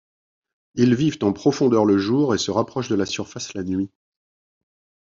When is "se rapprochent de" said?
2.39-2.95